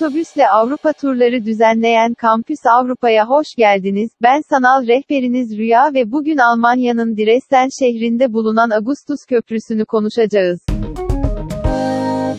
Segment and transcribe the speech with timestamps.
[0.00, 4.10] Otobüsle Avrupa turları düzenleyen Kampüs Avrupa'ya hoş geldiniz.
[4.22, 10.60] Ben sanal rehberiniz Rüya ve bugün Almanya'nın Dresden şehrinde bulunan Augustus Köprüsü'nü konuşacağız.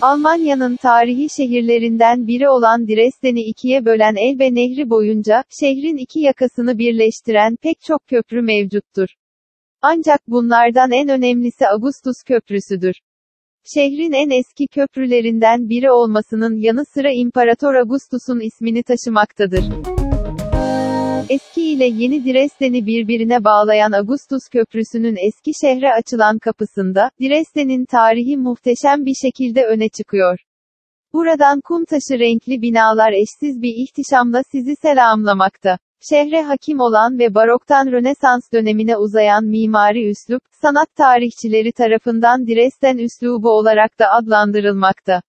[0.01, 7.55] Almanya'nın tarihi şehirlerinden biri olan Dresden'i ikiye bölen Elbe Nehri boyunca, şehrin iki yakasını birleştiren
[7.63, 9.07] pek çok köprü mevcuttur.
[9.81, 13.01] Ancak bunlardan en önemlisi Augustus Köprüsü'dür.
[13.63, 19.63] Şehrin en eski köprülerinden biri olmasının yanı sıra İmparator Augustus'un ismini taşımaktadır.
[21.29, 29.05] Eski ile yeni Dresden'i birbirine bağlayan Augustus Köprüsü'nün eski şehre açılan kapısında, Dresden'in tarihi muhteşem
[29.05, 30.39] bir şekilde öne çıkıyor.
[31.13, 35.77] Buradan kum taşı renkli binalar eşsiz bir ihtişamla sizi selamlamakta.
[36.09, 43.49] Şehre hakim olan ve baroktan Rönesans dönemine uzayan mimari üslup, sanat tarihçileri tarafından Dresden üslubu
[43.49, 45.21] olarak da adlandırılmakta.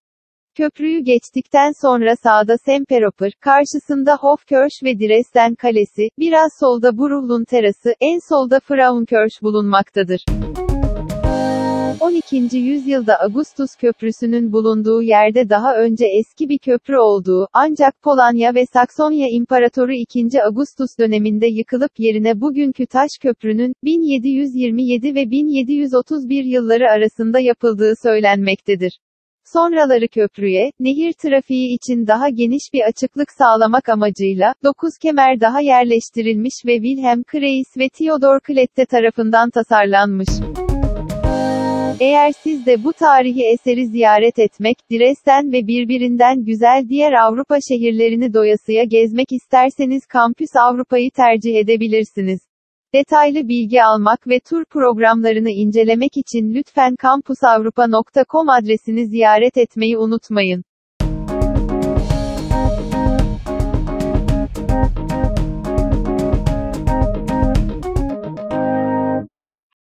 [0.55, 8.19] Köprüyü geçtikten sonra sağda Semperoper, karşısında Hofkirch ve Dresden Kalesi, biraz solda Bruhlun Terası, en
[8.28, 10.25] solda Frauenkirch bulunmaktadır.
[12.00, 12.56] 12.
[12.56, 19.28] yüzyılda Augustus Köprüsü'nün bulunduğu yerde daha önce eski bir köprü olduğu, ancak Polonya ve Saksonya
[19.28, 20.42] İmparatoru 2.
[20.42, 28.98] Augustus döneminde yıkılıp yerine bugünkü taş köprünün, 1727 ve 1731 yılları arasında yapıldığı söylenmektedir.
[29.44, 36.54] Sonraları köprüye, nehir trafiği için daha geniş bir açıklık sağlamak amacıyla, 9 kemer daha yerleştirilmiş
[36.66, 40.28] ve Wilhelm Kreis ve Theodor Klette tarafından tasarlanmış.
[42.03, 48.34] Eğer siz de bu tarihi eseri ziyaret etmek, Dresden ve birbirinden güzel diğer Avrupa şehirlerini
[48.34, 52.41] doyasıya gezmek isterseniz Kampüs Avrupa'yı tercih edebilirsiniz.
[52.94, 60.64] Detaylı bilgi almak ve tur programlarını incelemek için lütfen kampusavrupa.com adresini ziyaret etmeyi unutmayın.